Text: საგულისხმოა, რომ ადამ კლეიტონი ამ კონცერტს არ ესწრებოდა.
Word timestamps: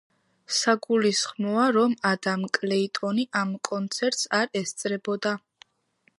საგულისხმოა, 0.59 1.65
რომ 1.75 1.93
ადამ 2.13 2.47
კლეიტონი 2.59 3.27
ამ 3.43 3.55
კონცერტს 3.71 4.27
არ 4.41 4.53
ესწრებოდა. 4.65 5.37